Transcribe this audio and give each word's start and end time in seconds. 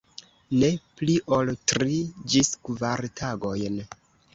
Ne 0.61 0.69
pli 1.01 1.17
ol 1.39 1.53
tri 1.75 2.01
ĝis 2.33 2.53
kvar 2.67 3.11
tagojn. 3.23 3.83